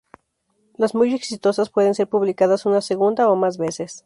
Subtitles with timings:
[0.77, 3.99] Las muy exitosas pueden ser publicadas una segunda o más veces.